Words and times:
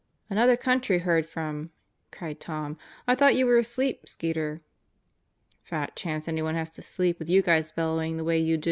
"Another 0.31 0.57
country 0.57 0.97
heard 0.97 1.27
from," 1.27 1.69
cried 2.11 2.39
Tom. 2.39 2.75
"I 3.07 3.13
thought 3.13 3.35
you 3.35 3.45
were 3.45 3.59
asleep, 3.59 4.09
Skeeter." 4.09 4.61
"Fat 5.61 5.95
chance 5.95 6.27
anyone 6.27 6.55
has 6.55 6.71
to 6.71 6.81
sleep 6.81 7.19
with 7.19 7.29
you 7.29 7.43
guys 7.43 7.71
bellowing 7.71 8.17
the 8.17 8.23
way 8.23 8.39
you 8.39 8.57
do." 8.57 8.59